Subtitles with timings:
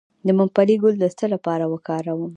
[0.25, 2.21] د ممپلی ګل د څه لپاره وکاروم؟